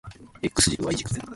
[0.41, 1.21] X 軸 Y 軸